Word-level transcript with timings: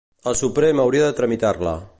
El 0.31 0.37
Suprem 0.39 0.81
hauria 0.85 1.05
de 1.09 1.15
tramitar-la. 1.21 1.81